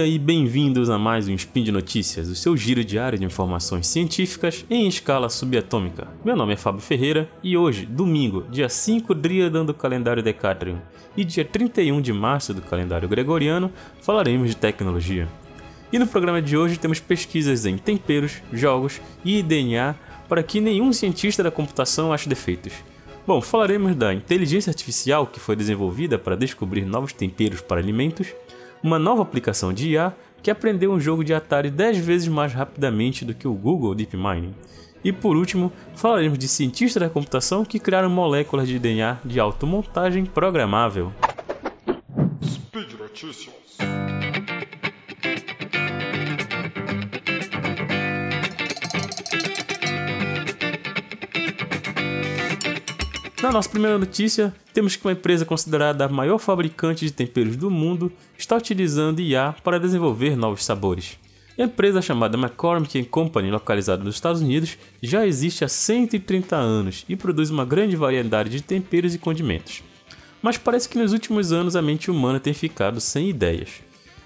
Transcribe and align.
dia 0.00 0.06
e 0.06 0.18
bem-vindos 0.18 0.88
a 0.88 0.98
mais 0.98 1.28
um 1.28 1.34
Spin 1.34 1.62
de 1.62 1.70
Notícias, 1.70 2.28
o 2.28 2.34
seu 2.34 2.56
giro 2.56 2.82
diário 2.82 3.18
de 3.18 3.24
informações 3.24 3.86
científicas 3.86 4.64
em 4.70 4.88
escala 4.88 5.28
subatômica. 5.28 6.08
Meu 6.24 6.34
nome 6.34 6.54
é 6.54 6.56
Fábio 6.56 6.80
Ferreira 6.80 7.28
e 7.42 7.54
hoje, 7.54 7.84
domingo, 7.84 8.46
dia 8.50 8.68
5 8.68 9.14
Driadan 9.14 9.64
do 9.64 9.74
calendário 9.74 10.22
Decatrium 10.22 10.78
e 11.14 11.22
dia 11.22 11.44
31 11.44 12.00
de 12.00 12.14
março 12.14 12.54
do 12.54 12.62
calendário 12.62 13.08
Gregoriano, 13.08 13.70
falaremos 14.00 14.48
de 14.48 14.56
tecnologia. 14.56 15.28
E 15.92 15.98
no 15.98 16.06
programa 16.06 16.40
de 16.40 16.56
hoje 16.56 16.78
temos 16.78 16.98
pesquisas 16.98 17.66
em 17.66 17.76
temperos, 17.76 18.40
jogos 18.50 19.02
e 19.22 19.42
DNA 19.42 19.94
para 20.30 20.42
que 20.42 20.62
nenhum 20.62 20.94
cientista 20.94 21.42
da 21.42 21.50
computação 21.50 22.10
ache 22.10 22.28
defeitos. 22.28 22.72
Bom, 23.26 23.42
falaremos 23.42 23.94
da 23.94 24.14
inteligência 24.14 24.70
artificial 24.70 25.26
que 25.26 25.38
foi 25.38 25.54
desenvolvida 25.54 26.18
para 26.18 26.36
descobrir 26.36 26.86
novos 26.86 27.12
temperos 27.12 27.60
para 27.60 27.80
alimentos, 27.80 28.28
uma 28.82 28.98
nova 28.98 29.22
aplicação 29.22 29.72
de 29.72 29.90
IA 29.90 30.14
que 30.42 30.50
aprendeu 30.50 30.92
um 30.92 31.00
jogo 31.00 31.24
de 31.24 31.34
Atari 31.34 31.70
10 31.70 31.98
vezes 31.98 32.28
mais 32.28 32.52
rapidamente 32.52 33.24
do 33.24 33.34
que 33.34 33.46
o 33.46 33.54
Google 33.54 33.94
Deep 33.94 34.16
Mining. 34.16 34.54
E 35.02 35.12
por 35.12 35.36
último, 35.36 35.72
falaremos 35.94 36.38
de 36.38 36.48
cientistas 36.48 37.02
da 37.02 37.08
computação 37.08 37.64
que 37.64 37.78
criaram 37.78 38.10
moléculas 38.10 38.68
de 38.68 38.78
DNA 38.78 39.18
de 39.24 39.40
automontagem 39.40 40.24
programável. 40.24 41.12
Speed. 42.42 43.59
Na 53.42 53.50
nossa 53.50 53.70
primeira 53.70 53.98
notícia, 53.98 54.52
temos 54.74 54.96
que 54.96 55.06
uma 55.06 55.12
empresa 55.12 55.46
considerada 55.46 56.04
a 56.04 56.08
maior 56.10 56.36
fabricante 56.36 57.06
de 57.06 57.10
temperos 57.10 57.56
do 57.56 57.70
mundo 57.70 58.12
está 58.36 58.54
utilizando 58.54 59.20
IA 59.20 59.54
para 59.64 59.80
desenvolver 59.80 60.36
novos 60.36 60.62
sabores. 60.62 61.18
A 61.58 61.62
empresa 61.62 62.02
chamada 62.02 62.36
McCormick 62.36 63.02
Company, 63.04 63.50
localizada 63.50 64.04
nos 64.04 64.16
Estados 64.16 64.42
Unidos, 64.42 64.76
já 65.02 65.26
existe 65.26 65.64
há 65.64 65.68
130 65.68 66.54
anos 66.54 67.06
e 67.08 67.16
produz 67.16 67.48
uma 67.48 67.64
grande 67.64 67.96
variedade 67.96 68.50
de 68.50 68.62
temperos 68.62 69.14
e 69.14 69.18
condimentos. 69.18 69.82
Mas 70.42 70.58
parece 70.58 70.86
que 70.86 70.98
nos 70.98 71.14
últimos 71.14 71.50
anos 71.50 71.74
a 71.74 71.80
mente 71.80 72.10
humana 72.10 72.38
tem 72.38 72.52
ficado 72.52 73.00
sem 73.00 73.30
ideias. 73.30 73.82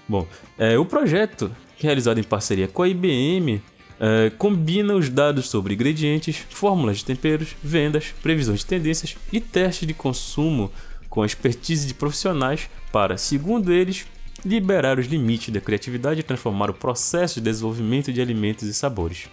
Bom, 0.09 0.27
é, 0.57 0.77
o 0.77 0.85
projeto, 0.85 1.49
realizado 1.77 2.19
em 2.19 2.23
parceria 2.23 2.67
com 2.67 2.83
a 2.83 2.89
IBM, 2.89 3.61
Uh, 3.95 4.35
combina 4.37 4.93
os 4.93 5.09
dados 5.09 5.47
sobre 5.49 5.73
ingredientes, 5.73 6.37
fórmulas 6.49 6.97
de 6.97 7.05
temperos, 7.05 7.55
vendas, 7.63 8.13
previsões 8.21 8.59
de 8.59 8.65
tendências 8.65 9.15
e 9.31 9.39
testes 9.39 9.87
de 9.87 9.93
consumo 9.93 10.69
com 11.09 11.21
a 11.21 11.25
expertise 11.25 11.87
de 11.87 11.93
profissionais 11.93 12.69
para, 12.91 13.17
segundo 13.17 13.71
eles, 13.71 14.05
liberar 14.45 14.99
os 14.99 15.07
limites 15.07 15.53
da 15.53 15.61
criatividade 15.61 16.19
e 16.19 16.23
transformar 16.23 16.69
o 16.69 16.73
processo 16.73 17.35
de 17.35 17.45
desenvolvimento 17.45 18.11
de 18.11 18.21
alimentos 18.21 18.67
e 18.67 18.73
sabores. 18.73 19.29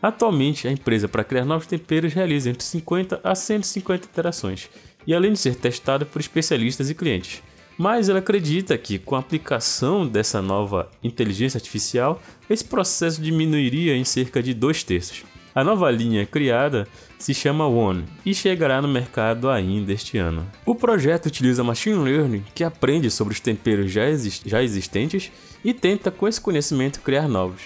Atualmente, 0.00 0.68
a 0.68 0.70
empresa 0.70 1.08
para 1.08 1.24
criar 1.24 1.44
novos 1.44 1.66
temperos 1.66 2.12
realiza 2.12 2.50
entre 2.50 2.62
50 2.62 3.20
a 3.24 3.34
150 3.34 4.06
interações, 4.06 4.70
e 5.04 5.12
além 5.12 5.32
de 5.32 5.38
ser 5.38 5.56
testada 5.56 6.06
por 6.06 6.20
especialistas 6.20 6.88
e 6.90 6.94
clientes 6.94 7.42
mas 7.78 8.08
ela 8.08 8.20
acredita 8.20 8.76
que 8.78 8.98
com 8.98 9.16
a 9.16 9.18
aplicação 9.18 10.06
dessa 10.06 10.40
nova 10.40 10.90
inteligência 11.02 11.58
artificial, 11.58 12.20
esse 12.48 12.64
processo 12.64 13.20
diminuiria 13.20 13.96
em 13.96 14.04
cerca 14.04 14.42
de 14.42 14.54
dois 14.54 14.82
terços. 14.82 15.24
A 15.54 15.64
nova 15.64 15.90
linha 15.90 16.26
criada 16.26 16.86
se 17.18 17.32
chama 17.32 17.66
One 17.66 18.04
e 18.26 18.34
chegará 18.34 18.82
no 18.82 18.88
mercado 18.88 19.48
ainda 19.48 19.90
este 19.90 20.18
ano. 20.18 20.46
O 20.66 20.74
projeto 20.74 21.26
utiliza 21.26 21.64
machine 21.64 21.96
learning 21.96 22.44
que 22.54 22.62
aprende 22.62 23.10
sobre 23.10 23.32
os 23.32 23.40
temperos 23.40 23.90
já, 23.90 24.02
já 24.44 24.62
existentes 24.62 25.32
e 25.64 25.72
tenta 25.72 26.10
com 26.10 26.28
esse 26.28 26.40
conhecimento 26.40 27.00
criar 27.00 27.26
novos. 27.26 27.62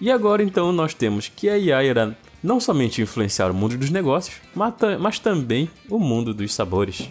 E 0.00 0.10
agora 0.10 0.42
então 0.42 0.72
nós 0.72 0.94
temos 0.94 1.28
que 1.28 1.50
a 1.50 1.58
IA 1.58 1.84
irá 1.84 2.14
não 2.42 2.60
somente 2.60 3.02
influenciar 3.02 3.50
o 3.50 3.54
mundo 3.54 3.76
dos 3.76 3.90
negócios, 3.90 4.36
mas 4.98 5.18
também 5.18 5.68
o 5.88 5.98
mundo 5.98 6.32
dos 6.32 6.54
sabores. 6.54 7.10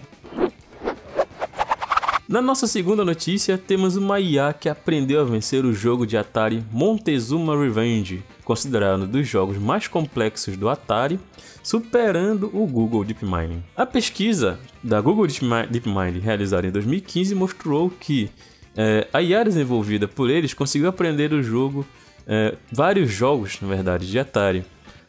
Na 2.28 2.42
nossa 2.42 2.68
segunda 2.68 3.06
notícia, 3.06 3.58
temos 3.58 3.96
uma 3.96 4.20
IA 4.20 4.52
que 4.52 4.68
aprendeu 4.68 5.22
a 5.22 5.24
vencer 5.24 5.64
o 5.64 5.72
jogo 5.72 6.06
de 6.06 6.18
Atari 6.18 6.62
Montezuma 6.70 7.58
Revenge, 7.58 8.22
considerado 8.44 9.04
um 9.04 9.08
dos 9.08 9.26
jogos 9.26 9.58
mais 9.58 9.88
complexos 9.88 10.58
do 10.58 10.68
Atari, 10.68 11.18
superando 11.64 12.52
o 12.54 12.68
Google 12.68 13.06
Deep 13.06 13.24
Mining. 13.24 13.64
A 13.78 13.86
pesquisa 13.86 14.60
da 14.84 15.00
Google 15.00 15.26
Deep 15.26 15.88
Mining 15.88 16.20
realizada 16.20 16.68
em 16.68 16.72
2015 16.72 17.34
mostrou 17.34 17.90
que 17.90 18.30
é, 18.76 19.08
a 19.14 19.22
IA 19.22 19.46
desenvolvida 19.46 20.06
por 20.06 20.30
eles 20.30 20.54
conseguiu 20.54 20.90
aprender 20.90 21.32
o 21.32 21.42
jogo, 21.42 21.88
é, 22.28 22.58
vários 22.70 23.10
jogos, 23.10 23.58
na 23.62 23.70
verdade, 23.70 24.06
de 24.06 24.20
Atari. 24.20 24.66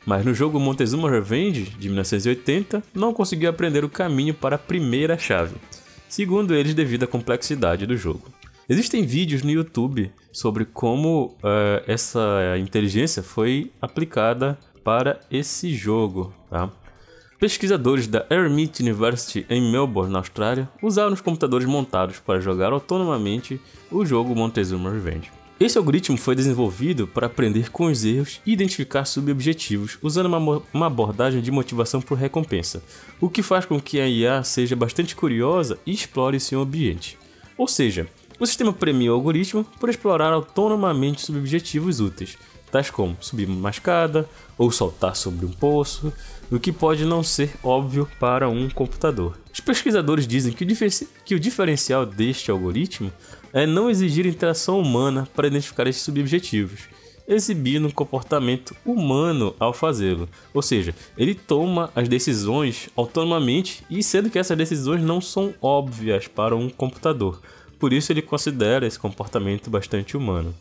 Mas 0.06 0.24
no 0.24 0.32
jogo 0.32 0.60
Montezuma 0.60 1.10
Revenge, 1.10 1.64
de 1.64 1.88
1980, 1.88 2.80
não 2.94 3.12
conseguiu 3.12 3.50
aprender 3.50 3.84
o 3.84 3.88
caminho 3.88 4.34
para 4.34 4.54
a 4.54 4.58
primeira 4.58 5.18
chave 5.18 5.56
segundo 6.08 6.54
eles, 6.54 6.74
devido 6.74 7.04
à 7.04 7.06
complexidade 7.06 7.86
do 7.86 7.96
jogo. 7.96 8.30
Existem 8.69 9.04
vídeos 9.04 9.42
no 9.42 9.50
YouTube 9.50 10.12
sobre 10.32 10.64
como 10.64 11.36
uh, 11.42 11.82
essa 11.86 12.56
inteligência 12.58 13.22
foi 13.22 13.72
aplicada 13.80 14.58
para 14.84 15.20
esse 15.30 15.74
jogo. 15.74 16.32
Tá? 16.50 16.70
Pesquisadores 17.38 18.06
da 18.06 18.26
Hermit 18.28 18.82
University 18.82 19.47
em 19.48 19.70
Melbourne, 19.70 20.12
na 20.12 20.18
Austrália, 20.18 20.68
usaram 20.82 21.12
os 21.12 21.20
computadores 21.20 21.66
montados 21.66 22.18
para 22.18 22.41
jogar 22.41 22.72
autonomamente 22.72 23.60
o 23.91 24.04
jogo 24.04 24.34
Montezuma 24.34 24.91
Revenge. 24.91 25.38
Esse 25.60 25.76
algoritmo 25.76 26.16
foi 26.16 26.36
desenvolvido 26.36 27.08
para 27.08 27.26
aprender 27.26 27.70
com 27.70 27.86
os 27.86 28.04
erros 28.04 28.41
e 28.46 28.52
identificar 28.52 29.04
subobjetivos, 29.04 29.98
usando 30.00 30.26
uma, 30.26 30.62
uma 30.72 30.86
abordagem 30.86 31.42
de 31.42 31.50
motivação 31.50 32.00
por 32.00 32.16
recompensa, 32.16 32.80
o 33.20 33.28
que 33.28 33.42
faz 33.42 33.66
com 33.66 33.80
que 33.80 34.00
a 34.00 34.08
IA 34.08 34.44
seja 34.44 34.76
bastante 34.76 35.16
curiosa 35.16 35.76
e 35.84 35.92
explore 35.92 36.38
seu 36.38 36.60
ambiente. 36.60 37.18
Ou 37.56 37.66
seja, 37.66 38.06
o 38.38 38.47
sistema 38.47 38.72
premia 38.72 39.10
o 39.10 39.14
algoritmo 39.16 39.64
por 39.80 39.88
explorar 39.88 40.32
autonomamente 40.32 41.22
subobjetivos 41.22 41.98
úteis, 41.98 42.38
tais 42.68 42.90
como 42.90 43.16
subir 43.20 43.48
uma 43.48 43.70
escada 43.70 44.28
ou 44.56 44.70
saltar 44.70 45.16
sobre 45.16 45.46
um 45.46 45.50
poço, 45.50 46.12
o 46.50 46.58
que 46.58 46.72
pode 46.72 47.04
não 47.04 47.22
ser 47.22 47.54
óbvio 47.62 48.08
para 48.18 48.48
um 48.48 48.68
computador. 48.70 49.38
Os 49.52 49.60
pesquisadores 49.60 50.26
dizem 50.26 50.52
que 50.52 50.64
o, 50.64 50.68
que 51.24 51.34
o 51.34 51.40
diferencial 51.40 52.06
deste 52.06 52.50
algoritmo 52.50 53.12
é 53.52 53.66
não 53.66 53.90
exigir 53.90 54.26
interação 54.26 54.80
humana 54.80 55.28
para 55.34 55.46
identificar 55.46 55.86
esses 55.86 56.02
subobjetivos, 56.02 56.82
exibindo 57.26 57.86
um 57.86 57.90
comportamento 57.90 58.74
humano 58.84 59.54
ao 59.58 59.72
fazê-lo. 59.72 60.28
Ou 60.54 60.62
seja, 60.62 60.94
ele 61.16 61.34
toma 61.34 61.90
as 61.94 62.08
decisões 62.08 62.88
autonomamente 62.96 63.84
e 63.90 64.02
sendo 64.02 64.30
que 64.30 64.38
essas 64.38 64.56
decisões 64.56 65.02
não 65.02 65.20
são 65.20 65.54
óbvias 65.60 66.26
para 66.26 66.56
um 66.56 66.70
computador. 66.70 67.40
Por 67.78 67.92
isso 67.92 68.10
ele 68.10 68.22
considera 68.22 68.86
esse 68.86 68.98
comportamento 68.98 69.70
bastante 69.70 70.16
humano. 70.16 70.54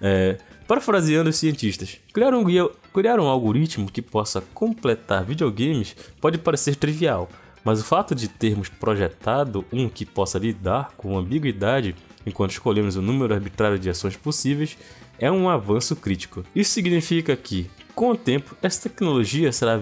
É, 0.00 0.38
parafraseando 0.66 1.30
os 1.30 1.36
cientistas, 1.36 1.98
criar 2.12 2.34
um, 2.34 2.44
criar 2.92 3.20
um 3.20 3.26
algoritmo 3.26 3.90
que 3.90 4.02
possa 4.02 4.40
completar 4.52 5.24
videogames 5.24 5.96
pode 6.20 6.38
parecer 6.38 6.76
trivial, 6.76 7.28
mas 7.64 7.80
o 7.80 7.84
fato 7.84 8.14
de 8.14 8.28
termos 8.28 8.68
projetado 8.68 9.64
um 9.72 9.88
que 9.88 10.04
possa 10.04 10.38
lidar 10.38 10.92
com 10.96 11.16
ambiguidade 11.16 11.94
enquanto 12.26 12.52
escolhemos 12.52 12.96
o 12.96 13.02
número 13.02 13.34
arbitrário 13.34 13.78
de 13.78 13.90
ações 13.90 14.16
possíveis 14.16 14.76
é 15.18 15.30
um 15.30 15.48
avanço 15.48 15.94
crítico. 15.94 16.44
Isso 16.54 16.72
significa 16.72 17.36
que, 17.36 17.70
com 17.94 18.10
o 18.10 18.16
tempo, 18.16 18.56
essa 18.62 18.88
tecnologia 18.88 19.52
será 19.52 19.78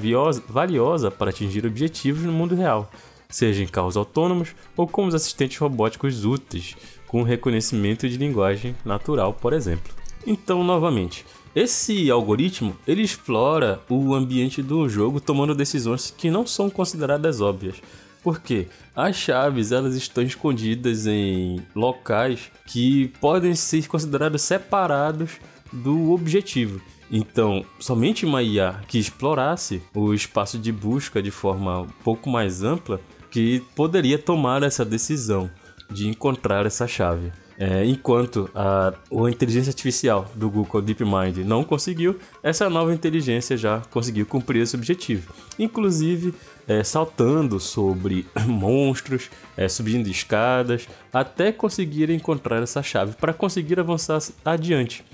valiosa 0.49 1.11
para 1.11 1.31
atingir 1.31 1.67
objetivos 1.67 2.23
no 2.23 2.33
mundo 2.33 2.55
real, 2.55 2.91
seja 3.29 3.63
em 3.63 3.67
carros 3.67 3.97
autônomos 3.97 4.55
ou 4.77 4.87
como 4.87 5.09
os 5.09 5.15
assistentes 5.15 5.59
robóticos 5.59 6.25
úteis, 6.25 6.77
com 7.07 7.23
reconhecimento 7.23 8.09
de 8.09 8.17
linguagem 8.17 8.75
natural, 8.85 9.33
por 9.35 9.53
exemplo. 9.53 10.02
Então, 10.27 10.63
novamente, 10.63 11.25
esse 11.55 12.11
algoritmo 12.11 12.77
ele 12.87 13.03
explora 13.03 13.81
o 13.89 14.15
ambiente 14.15 14.63
do 14.63 14.89
jogo 14.89 15.21
tomando 15.21 15.55
decisões 15.55 16.11
que 16.17 16.31
não 16.31 16.47
são 16.47 16.71
consideradas 16.71 17.41
óbvias. 17.41 17.77
Porque 18.23 18.69
as 18.95 19.17
chaves 19.17 19.73
elas 19.73 19.97
estão 19.97 20.23
escondidas 20.23 21.07
em 21.07 21.61
locais 21.75 22.53
que 22.67 23.09
podem 23.21 23.55
ser 23.55 23.89
considerados 23.89 24.43
separados 24.43 25.33
do 25.73 26.13
objetivo. 26.13 26.81
Então, 27.11 27.67
somente 27.79 28.25
uma 28.25 28.43
IA 28.43 28.81
que 28.89 28.99
explorasse 28.99 29.83
o 29.95 30.15
espaço 30.15 30.59
de 30.59 30.73
busca 30.73 31.23
de 31.23 31.31
forma 31.31 31.81
um 31.81 31.89
pouco 32.05 32.31
mais 32.31 32.63
ampla 32.63 33.01
que 33.31 33.61
poderia 33.75 34.19
tomar 34.19 34.63
essa 34.63 34.85
decisão 34.85 35.51
de 35.91 36.09
encontrar 36.09 36.65
essa 36.65 36.87
chave. 36.87 37.33
É, 37.59 37.85
enquanto 37.85 38.51
a, 38.55 38.93
a 39.11 39.31
inteligência 39.31 39.71
artificial 39.71 40.31
do 40.35 40.49
Google 40.49 40.81
DeepMind 40.81 41.45
não 41.45 41.63
conseguiu, 41.63 42.19
essa 42.43 42.69
nova 42.71 42.93
inteligência 42.95 43.57
já 43.57 43.83
conseguiu 43.91 44.25
cumprir 44.27 44.63
esse 44.63 44.75
objetivo. 44.75 45.33
Inclusive, 45.59 46.35
é, 46.67 46.83
saltando 46.83 47.61
sobre 47.61 48.27
monstros, 48.47 49.31
é, 49.57 49.69
subindo 49.69 50.09
escadas, 50.09 50.89
até 51.13 51.53
conseguir 51.53 52.11
encontrar 52.11 52.63
essa 52.63 52.83
chave 52.83 53.15
para 53.15 53.33
conseguir 53.33 53.79
avançar 53.79 54.21
adiante. 54.45 55.05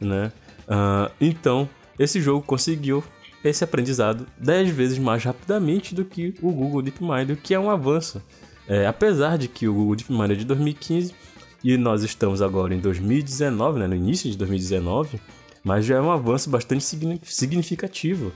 Né? 0.00 0.32
Uh, 0.62 1.10
então, 1.20 1.68
esse 1.98 2.20
jogo 2.20 2.44
conseguiu 2.44 3.04
esse 3.44 3.64
aprendizado 3.64 4.26
10 4.38 4.70
vezes 4.70 4.98
mais 4.98 5.24
rapidamente 5.24 5.94
do 5.94 6.04
que 6.04 6.34
o 6.40 6.52
Google 6.52 6.82
DeepMind, 6.82 7.30
o 7.32 7.36
que 7.36 7.54
é 7.54 7.58
um 7.58 7.70
avanço. 7.70 8.22
É, 8.68 8.86
apesar 8.86 9.36
de 9.36 9.48
que 9.48 9.66
o 9.66 9.74
Google 9.74 9.96
DeepMind 9.96 10.30
é 10.30 10.34
de 10.34 10.44
2015 10.44 11.14
e 11.62 11.76
nós 11.76 12.02
estamos 12.02 12.42
agora 12.42 12.74
em 12.74 12.78
2019, 12.78 13.80
né, 13.80 13.86
no 13.86 13.94
início 13.94 14.30
de 14.30 14.36
2019, 14.36 15.20
mas 15.62 15.84
já 15.84 15.96
é 15.96 16.00
um 16.00 16.10
avanço 16.10 16.50
bastante 16.50 16.84
significativo, 17.24 18.32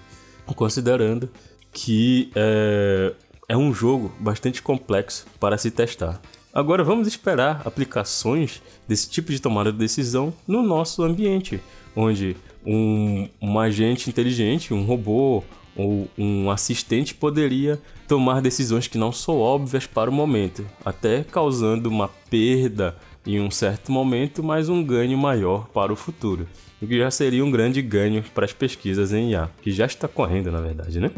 considerando 0.55 1.29
que 1.73 2.31
é, 2.35 3.13
é 3.49 3.57
um 3.57 3.75
jogo 3.75 4.13
bastante 4.21 4.63
complexo 4.63 5.27
para 5.41 5.59
se 5.59 5.71
testar. 5.71 6.21
Agora 6.55 6.83
vamos 6.83 7.07
esperar 7.07 7.61
aplicações 7.67 8.63
desse 8.89 9.11
tipo 9.11 9.31
de 9.31 9.41
tomada 9.41 9.71
de 9.71 9.79
decisão 9.79 10.33
no 10.47 10.63
nosso 10.63 11.03
ambiente, 11.03 11.61
onde 11.95 12.37
um, 12.65 13.29
um 13.43 13.59
agente 13.59 14.09
inteligente, 14.09 14.73
um 14.73 14.85
robô 14.85 15.45
ou 15.77 16.09
um 16.17 16.51
assistente 16.51 17.15
poderia 17.15 17.79
tomar 18.09 18.41
decisões 18.41 18.87
que 18.87 18.97
não 18.97 19.13
são 19.13 19.39
óbvias 19.39 19.87
para 19.87 20.09
o 20.09 20.13
momento, 20.13 20.65
até 20.85 21.23
causando 21.23 21.91
uma 21.91 22.09
perda 22.31 22.97
em 23.27 23.41
um 23.41 23.51
certo 23.51 23.91
momento, 23.91 24.43
mas 24.43 24.69
um 24.69 24.83
ganho 24.83 25.19
maior 25.19 25.67
para 25.69 25.93
o 25.93 25.97
futuro. 25.97 26.47
O 26.81 26.87
que 26.87 26.99
já 26.99 27.11
seria 27.11 27.45
um 27.45 27.51
grande 27.51 27.83
ganho 27.83 28.23
para 28.35 28.45
as 28.45 28.53
pesquisas 28.53 29.13
em 29.13 29.33
IA, 29.33 29.51
que 29.63 29.73
já 29.73 29.87
está 29.87 30.07
correndo, 30.07 30.53
na 30.53 30.61
verdade, 30.61 31.01
né? 31.01 31.11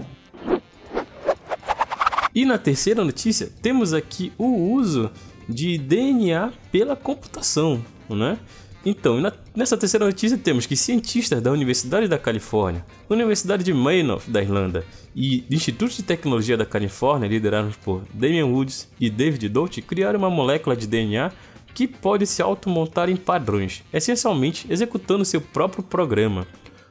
E 2.34 2.44
na 2.44 2.56
terceira 2.56 3.04
notícia, 3.04 3.50
temos 3.60 3.92
aqui 3.92 4.32
o 4.38 4.72
uso 4.72 5.10
de 5.48 5.76
DNA 5.76 6.52
pela 6.70 6.94
computação, 6.94 7.84
né? 8.08 8.38
Então, 8.86 9.20
nessa 9.54 9.76
terceira 9.76 10.06
notícia 10.06 10.38
temos 10.38 10.64
que 10.64 10.76
cientistas 10.76 11.42
da 11.42 11.50
Universidade 11.50 12.06
da 12.06 12.16
Califórnia, 12.16 12.86
Universidade 13.10 13.64
de 13.64 13.74
Maynooth 13.74 14.22
da 14.28 14.40
Irlanda 14.40 14.84
e 15.14 15.44
Instituto 15.50 15.96
de 15.96 16.04
Tecnologia 16.04 16.56
da 16.56 16.64
Califórnia, 16.64 17.28
liderados 17.28 17.76
por 17.76 18.02
Damian 18.14 18.46
Woods 18.46 18.88
e 19.00 19.10
David 19.10 19.48
Doty, 19.48 19.82
criaram 19.82 20.20
uma 20.20 20.30
molécula 20.30 20.76
de 20.76 20.86
DNA 20.86 21.32
que 21.78 21.86
pode 21.86 22.26
se 22.26 22.42
automontar 22.42 23.08
em 23.08 23.14
padrões, 23.14 23.84
essencialmente 23.92 24.66
executando 24.68 25.24
seu 25.24 25.40
próprio 25.40 25.80
programa. 25.80 26.44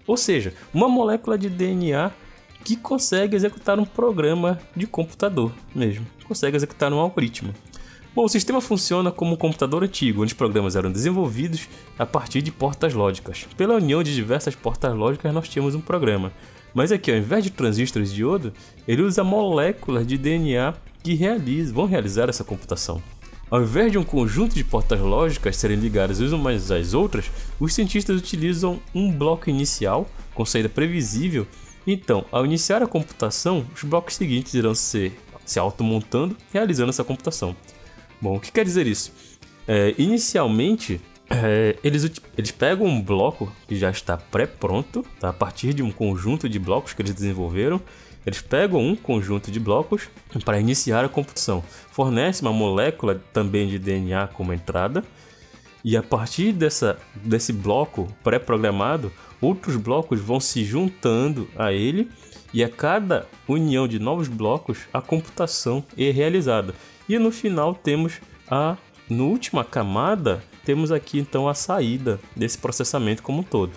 Ou 0.08 0.16
seja, 0.16 0.54
uma 0.74 0.88
molécula 0.88 1.38
de 1.38 1.50
DNA 1.50 2.10
que 2.64 2.78
consegue 2.78 3.36
executar 3.36 3.78
um 3.82 3.84
programa 3.84 4.58
de 4.74 4.88
computador 4.88 5.52
mesmo, 5.76 6.08
consegue 6.26 6.56
executar 6.56 6.94
um 6.94 7.00
algoritmo. 7.00 7.54
Bom, 8.16 8.24
o 8.24 8.30
sistema 8.30 8.62
funciona 8.62 9.12
como 9.12 9.34
um 9.34 9.36
computador 9.36 9.84
antigo, 9.84 10.24
onde 10.24 10.34
programas 10.34 10.78
eram 10.78 10.90
desenvolvidos 10.90 11.68
a 12.00 12.06
partir 12.06 12.42
de 12.42 12.50
portas 12.54 12.94
lógicas. 12.94 13.46
Pela 13.58 13.76
união 13.76 14.02
de 14.02 14.16
diversas 14.16 14.56
portas 14.56 14.96
lógicas, 14.96 15.34
nós 15.34 15.50
tínhamos 15.50 15.76
um 15.76 15.82
programa. 15.82 16.32
Mas 16.74 16.94
aqui, 16.94 17.12
ao 17.12 17.18
invés 17.18 17.44
de 17.44 17.50
transistores 17.50 18.14
de 18.14 18.22
iodo, 18.22 18.54
ele 18.88 19.02
usa 19.02 19.22
moléculas 19.22 20.08
de 20.08 20.18
DNA 20.18 20.74
que 21.04 21.14
realizam, 21.14 21.76
vão 21.76 21.86
realizar 21.88 22.30
essa 22.30 22.46
computação. 22.46 23.04
Ao 23.50 23.62
invés 23.62 23.92
de 23.92 23.98
um 23.98 24.04
conjunto 24.04 24.56
de 24.56 24.64
portas 24.64 25.00
lógicas 25.00 25.56
serem 25.56 25.78
ligadas 25.78 26.20
umas 26.20 26.70
às 26.70 26.94
outras, 26.94 27.32
os 27.60 27.74
cientistas 27.74 28.20
utilizam 28.20 28.80
um 28.94 29.12
bloco 29.12 29.50
inicial 29.50 30.10
com 30.34 30.46
saída 30.46 30.68
previsível 30.68 31.48
então, 31.88 32.26
ao 32.34 32.46
iniciar 32.46 32.84
a 32.84 32.88
computação, 32.88 33.66
os 33.74 33.82
blocos 33.84 34.16
seguintes 34.16 34.54
irão 34.54 34.76
ser 34.76 35.18
se 35.46 35.58
automontando, 35.58 36.36
realizando 36.52 36.90
essa 36.90 37.06
computação. 37.06 37.56
Bom, 38.20 38.36
o 38.36 38.40
que 38.42 38.52
quer 38.52 38.66
dizer 38.66 38.86
isso? 38.86 39.14
É, 39.66 39.96
inicialmente, 39.98 41.00
é, 41.30 41.78
eles, 41.82 42.12
eles 42.38 42.52
pegam 42.52 42.86
um 42.86 43.02
bloco 43.02 43.50
que 43.66 43.78
já 43.78 43.90
está 43.90 44.18
pré-pronto, 44.18 45.06
tá? 45.18 45.30
a 45.30 45.34
partir 45.34 45.74
de 45.74 45.82
um 45.82 45.90
conjunto 45.90 46.50
de 46.50 46.60
blocos 46.60 46.92
que 46.92 47.02
eles 47.02 47.14
desenvolveram. 47.14 47.82
Eles 48.28 48.42
pegam 48.42 48.86
um 48.86 48.94
conjunto 48.94 49.50
de 49.50 49.58
blocos 49.58 50.10
para 50.44 50.60
iniciar 50.60 51.06
a 51.06 51.08
computação. 51.08 51.64
Fornece 51.90 52.42
uma 52.42 52.52
molécula 52.52 53.24
também 53.32 53.70
de 53.70 53.80
DNA 53.80 54.28
como 54.28 54.52
entrada. 54.52 55.02
E 55.82 55.96
a 55.96 56.04
partir 56.04 56.52
dessa, 56.52 57.00
desse 57.16 57.54
bloco 57.54 58.14
pré-programado, 58.26 59.14
outros 59.40 59.78
blocos 59.78 60.20
vão 60.20 60.42
se 60.42 60.66
juntando 60.66 61.48
a 61.56 61.72
ele 61.72 62.12
e 62.54 62.62
a 62.62 62.68
cada 62.68 63.26
união 63.48 63.88
de 63.88 63.98
novos 63.98 64.28
blocos 64.28 64.80
a 64.92 65.02
computação 65.02 65.82
é 65.98 66.12
realizada. 66.12 66.76
E 67.08 67.18
no 67.18 67.32
final 67.32 67.74
temos 67.74 68.20
a 68.52 68.76
no 69.10 69.28
última 69.28 69.64
camada 69.64 70.44
temos 70.66 70.92
aqui 70.92 71.18
então 71.18 71.48
a 71.48 71.54
saída 71.54 72.20
desse 72.36 72.58
processamento 72.58 73.24
como 73.24 73.40
um 73.40 73.44
todo. 73.44 73.72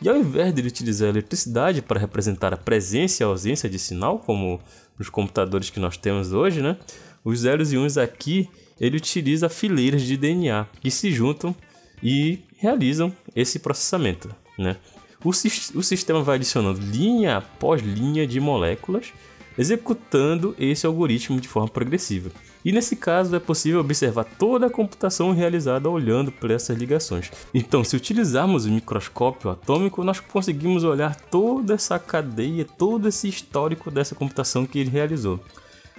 E 0.00 0.08
ao 0.08 0.16
invés 0.16 0.54
de 0.54 0.62
utilizar 0.62 1.08
a 1.08 1.10
eletricidade 1.10 1.80
para 1.80 1.98
representar 1.98 2.52
a 2.52 2.56
presença 2.56 3.22
e 3.22 3.24
a 3.24 3.28
ausência 3.28 3.68
de 3.68 3.78
sinal, 3.78 4.18
como 4.18 4.60
nos 4.98 5.08
computadores 5.08 5.70
que 5.70 5.80
nós 5.80 5.96
temos 5.96 6.32
hoje, 6.32 6.60
né? 6.60 6.76
Os 7.24 7.40
zeros 7.40 7.72
e 7.72 7.78
uns 7.78 7.96
aqui, 7.96 8.48
ele 8.80 8.96
utiliza 8.96 9.48
fileiras 9.48 10.02
de 10.02 10.16
DNA 10.16 10.66
que 10.80 10.90
se 10.90 11.10
juntam 11.10 11.54
e 12.02 12.40
realizam 12.58 13.12
esse 13.34 13.58
processamento 13.58 14.28
né? 14.58 14.76
O, 15.24 15.30
o 15.30 15.82
sistema 15.82 16.22
vai 16.22 16.36
adicionando 16.36 16.80
linha 16.80 17.38
após 17.38 17.82
linha 17.82 18.26
de 18.26 18.38
moléculas, 18.40 19.12
executando 19.58 20.54
esse 20.58 20.86
algoritmo 20.86 21.40
de 21.40 21.48
forma 21.48 21.68
progressiva. 21.68 22.30
E 22.66 22.72
nesse 22.72 22.96
caso 22.96 23.36
é 23.36 23.38
possível 23.38 23.78
observar 23.78 24.24
toda 24.24 24.66
a 24.66 24.70
computação 24.70 25.32
realizada 25.32 25.88
olhando 25.88 26.32
por 26.32 26.50
essas 26.50 26.76
ligações. 26.76 27.30
Então, 27.54 27.84
se 27.84 27.94
utilizarmos 27.94 28.66
o 28.66 28.72
microscópio 28.72 29.50
atômico, 29.50 30.02
nós 30.02 30.18
conseguimos 30.18 30.82
olhar 30.82 31.14
toda 31.14 31.74
essa 31.74 31.96
cadeia, 31.96 32.64
todo 32.64 33.06
esse 33.06 33.28
histórico 33.28 33.88
dessa 33.88 34.16
computação 34.16 34.66
que 34.66 34.80
ele 34.80 34.90
realizou. 34.90 35.38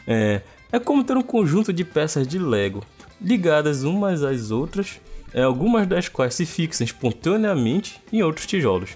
É, 0.06 0.42
é 0.70 0.78
como 0.78 1.06
ter 1.06 1.16
um 1.16 1.22
conjunto 1.22 1.72
de 1.72 1.86
peças 1.86 2.28
de 2.28 2.38
Lego 2.38 2.84
ligadas 3.22 3.84
umas 3.84 4.22
às 4.22 4.52
outras 4.52 5.00
é, 5.34 5.44
algumas 5.44 5.88
das 5.88 6.10
quais 6.10 6.36
se 6.36 6.46
fixam 6.46 6.84
espontaneamente 6.84 8.02
em 8.12 8.22
outros 8.24 8.46
tijolos. 8.46 8.90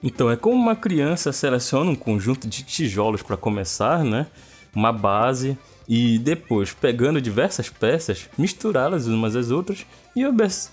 Então 0.00 0.30
é 0.30 0.36
como 0.36 0.54
uma 0.54 0.76
criança 0.76 1.32
seleciona 1.32 1.90
um 1.90 1.96
conjunto 1.96 2.46
de 2.46 2.62
tijolos 2.62 3.22
para 3.22 3.36
começar, 3.36 4.04
né? 4.04 4.28
Uma 4.72 4.92
base 4.92 5.58
e 5.88 6.18
depois 6.18 6.72
pegando 6.72 7.20
diversas 7.20 7.70
peças, 7.70 8.28
misturá-las 8.36 9.06
umas 9.06 9.34
às 9.34 9.50
outras 9.50 9.86
e 10.14 10.24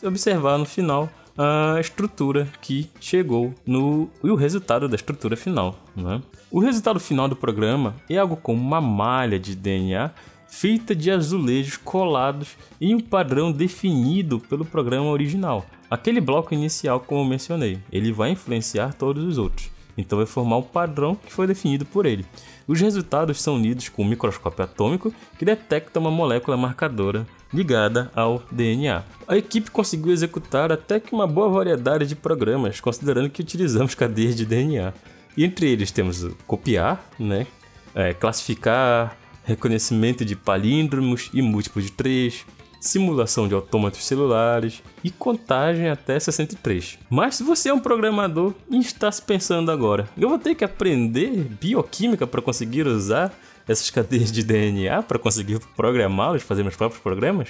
observar 0.04 0.58
no 0.58 0.66
final 0.66 1.10
a 1.38 1.78
estrutura 1.80 2.48
que 2.62 2.90
chegou 3.00 3.54
no 3.66 4.10
e 4.24 4.30
o 4.30 4.36
resultado 4.36 4.88
da 4.88 4.96
estrutura 4.96 5.36
final. 5.36 5.78
Né? 5.96 6.22
O 6.52 6.60
resultado 6.60 7.00
final 7.00 7.28
do 7.28 7.36
programa 7.36 7.96
é 8.10 8.18
algo 8.18 8.36
como 8.36 8.62
uma 8.62 8.82
malha 8.82 9.40
de 9.40 9.56
DNA 9.56 10.12
feita 10.48 10.96
de 10.96 11.12
azulejos 11.12 11.76
colados 11.76 12.56
em 12.80 12.96
um 12.96 13.00
padrão 13.00 13.52
definido 13.52 14.40
pelo 14.40 14.64
programa 14.64 15.10
original. 15.10 15.66
Aquele 15.90 16.22
bloco 16.22 16.54
inicial, 16.54 17.00
como 17.00 17.26
mencionei, 17.26 17.80
ele 17.92 18.12
vai 18.12 18.32
influenciar 18.32 18.94
todos 18.94 19.24
os 19.24 19.38
outros. 19.38 19.70
Então 19.98 20.18
vai 20.18 20.26
formar 20.26 20.58
um 20.58 20.64
padrão 20.64 21.16
que 21.16 21.32
foi 21.32 21.48
definido 21.48 21.86
por 21.86 22.06
ele. 22.06 22.26
Os 22.68 22.82
resultados 22.82 23.42
são 23.42 23.56
unidos 23.56 23.90
com 23.90 24.04
um 24.04 24.08
microscópio 24.08 24.64
atômico 24.64 25.14
que 25.38 25.46
detecta 25.46 26.00
uma 26.00 26.10
molécula 26.10 26.58
marcadora 26.58 27.28
ligada 27.54 28.12
ao 28.16 28.42
DNA. 28.52 29.04
A 29.28 29.38
equipe 29.38 29.70
conseguiu 29.70 30.12
executar 30.12 30.72
até 30.72 31.00
que 31.00 31.14
uma 31.14 31.28
boa 31.28 31.50
variedade 31.50 32.08
de 32.08 32.16
programas, 32.16 32.82
considerando 32.82 33.30
que 33.30 33.42
utilizamos 33.42 33.94
cadeias 33.96 34.36
de 34.36 34.46
DNA. 34.46 34.94
E 35.38 35.44
entre 35.44 35.70
eles 35.70 35.92
temos 35.92 36.26
copiar, 36.48 37.04
né, 37.20 37.46
é, 37.94 38.14
classificar, 38.14 39.18
reconhecimento 39.44 40.26
de 40.26 40.36
palíndromos 40.36 41.30
e 41.34 41.42
múltiplos 41.42 41.86
de 41.86 41.92
3, 41.92 42.46
simulação 42.80 43.48
de 43.48 43.54
autômatos 43.54 44.06
celulares 44.06 44.84
e 45.04 45.10
contagem 45.10 45.90
até 45.90 46.20
63. 46.20 47.00
Mas 47.10 47.36
se 47.36 47.44
você 47.44 47.70
é 47.70 47.74
um 47.74 47.80
programador 47.80 48.54
e 48.70 48.78
está 48.80 49.12
se 49.12 49.22
pensando 49.22 49.72
agora, 49.72 50.08
eu 50.18 50.30
vou 50.30 50.40
ter 50.40 50.56
que 50.56 50.64
aprender 50.64 51.48
bioquímica 51.60 52.28
para 52.28 52.42
conseguir 52.42 52.86
usar 52.88 53.34
essas 53.68 53.90
cadeias 53.90 54.32
de 54.32 54.44
DNA 54.44 55.02
para 55.04 55.18
conseguir 55.18 55.60
programá-los, 55.76 56.44
fazer 56.44 56.64
meus 56.64 56.76
próprios 56.76 57.02
programas? 57.02 57.50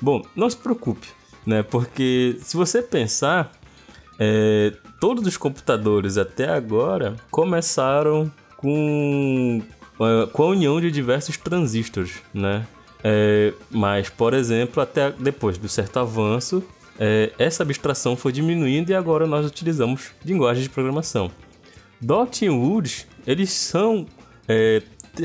Bom, 0.00 0.22
não 0.34 0.50
se 0.50 0.56
preocupe, 0.56 1.08
né? 1.46 1.62
Porque 1.62 2.36
se 2.40 2.56
você 2.56 2.82
pensar, 2.82 3.52
é, 4.18 4.72
todos 5.00 5.26
os 5.26 5.36
computadores 5.36 6.18
até 6.18 6.48
agora 6.48 7.16
começaram 7.30 8.30
com 8.56 9.62
com 10.32 10.42
a 10.42 10.46
união 10.48 10.80
de 10.80 10.90
diversos 10.90 11.36
transistores, 11.36 12.22
né? 12.34 12.66
É, 13.08 13.54
mas, 13.70 14.08
por 14.08 14.34
exemplo, 14.34 14.82
até 14.82 15.12
depois 15.12 15.56
do 15.56 15.68
certo 15.68 16.00
avanço, 16.00 16.60
é, 16.98 17.32
essa 17.38 17.62
abstração 17.62 18.16
foi 18.16 18.32
diminuindo 18.32 18.90
e 18.90 18.94
agora 18.94 19.28
nós 19.28 19.46
utilizamos 19.46 20.10
linguagens 20.24 20.64
de 20.64 20.70
programação. 20.70 21.30
Dot 22.00 22.44
e 22.44 22.50
Woods, 22.50 23.06
eles 23.24 23.52
são 23.52 24.06
é, 24.48 24.82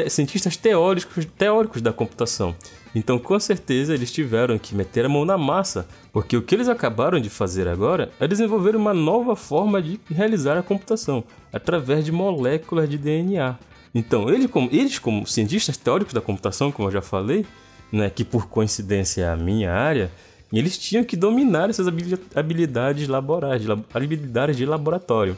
cientistas 0.10 0.56
teóricos, 0.56 1.26
teóricos 1.26 1.82
da 1.82 1.92
computação. 1.92 2.56
Então, 2.94 3.18
com 3.18 3.40
certeza, 3.40 3.96
eles 3.96 4.12
tiveram 4.12 4.60
que 4.60 4.76
meter 4.76 5.06
a 5.06 5.10
mão 5.10 5.26
na 5.26 5.38
massa, 5.38 5.88
porque 6.14 6.38
o 6.38 6.42
que 6.44 6.54
eles 6.54 6.70
acabaram 6.70 7.20
de 7.20 7.32
fazer 7.32 7.68
agora 7.68 8.12
é 8.20 8.28
desenvolver 8.28 8.76
uma 8.76 8.94
nova 8.94 9.36
forma 9.36 9.82
de 9.82 10.00
realizar 10.08 10.56
a 10.56 10.62
computação, 10.62 11.24
através 11.52 12.06
de 12.06 12.12
moléculas 12.12 12.88
de 12.88 13.00
DNA. 13.00 13.58
Então, 13.96 14.30
eles 14.30 14.46
como, 14.52 14.70
eles, 14.72 15.00
como 15.00 15.26
cientistas 15.26 15.78
teóricos 15.78 16.14
da 16.14 16.22
computação, 16.22 16.72
como 16.72 16.88
eu 16.88 16.92
já 16.92 17.02
falei, 17.02 17.44
né, 17.92 18.10
que 18.10 18.24
por 18.24 18.48
coincidência 18.48 19.24
é 19.24 19.30
a 19.30 19.36
minha 19.36 19.72
área, 19.72 20.12
eles 20.52 20.78
tinham 20.78 21.04
que 21.04 21.16
dominar 21.16 21.70
essas 21.70 21.88
habilidades 22.36 23.08
laborais, 23.08 23.64
habilidades 23.94 24.58
de 24.58 24.66
laboratório. 24.66 25.38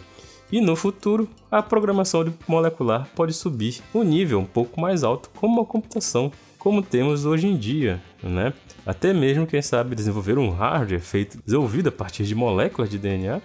E 0.52 0.62
no 0.62 0.76
futuro, 0.76 1.28
a 1.50 1.62
programação 1.62 2.32
molecular 2.48 3.08
pode 3.16 3.34
subir 3.34 3.82
um 3.94 4.04
nível 4.04 4.40
um 4.40 4.46
pouco 4.46 4.80
mais 4.80 5.04
alto, 5.04 5.30
como 5.36 5.62
a 5.62 5.66
computação, 5.66 6.32
como 6.60 6.82
temos 6.82 7.26
hoje 7.26 7.48
em 7.48 7.58
dia, 7.58 8.02
né? 8.22 8.54
Até 8.86 9.14
mesmo, 9.14 9.48
quem 9.48 9.62
sabe, 9.62 9.96
desenvolver 9.96 10.38
um 10.38 10.50
hardware 10.50 11.02
feito, 11.02 11.40
desenvolvido 11.44 11.90
a 11.90 11.92
partir 11.92 12.24
de 12.24 12.36
moléculas 12.36 12.90
de 12.90 12.98
DNA, 12.98 13.42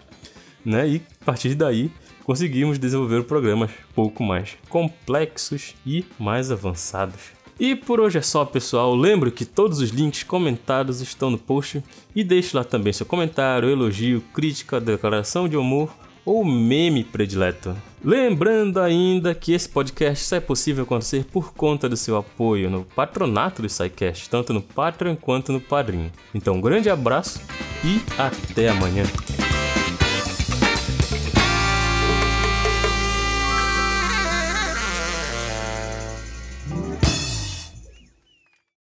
né? 0.65 0.89
E 0.89 1.03
a 1.21 1.25
partir 1.25 1.55
daí 1.55 1.91
conseguimos 2.25 2.79
desenvolver 2.79 3.25
programas 3.25 3.71
pouco 3.95 4.23
mais 4.23 4.59
complexos 4.69 5.75
e 5.87 6.05
mais 6.19 6.53
avançados. 6.53 7.38
E 7.59 7.75
por 7.75 7.99
hoje 7.99 8.19
é 8.19 8.23
só, 8.23 8.45
pessoal. 8.45 8.95
Lembro 8.95 9.33
que 9.33 9.45
todos 9.45 9.81
os 9.81 9.91
links 9.91 10.23
comentados 10.23 11.01
estão 11.01 11.31
no 11.31 11.39
post 11.39 11.83
e 12.15 12.23
deixe 12.23 12.57
lá 12.57 12.63
também 12.63 12.93
seu 12.93 13.05
comentário, 13.05 13.69
elogio, 13.69 14.23
crítica, 14.33 14.81
declaração 14.81 15.49
de 15.49 15.57
humor 15.57 15.91
ou 16.25 16.45
meme 16.45 17.03
predileto. 17.03 17.75
Lembrando 18.05 18.79
ainda 18.79 19.35
que 19.35 19.53
esse 19.53 19.69
podcast 19.69 20.25
só 20.25 20.37
é 20.37 20.41
possível 20.41 20.85
acontecer 20.85 21.25
por 21.25 21.53
conta 21.53 21.89
do 21.89 21.97
seu 21.97 22.17
apoio 22.17 22.71
no 22.71 22.85
patronato 22.85 23.63
do 23.63 23.69
SciCast, 23.69 24.31
tanto 24.31 24.53
no 24.53 24.63
Patreon 24.63 25.17
quanto 25.17 25.53
no 25.53 25.61
Padrinho. 25.61 26.13
Então, 26.35 26.55
um 26.55 26.61
grande 26.61 26.89
abraço 26.89 27.41
e 27.83 28.01
até 28.21 28.69
amanhã. 28.69 29.05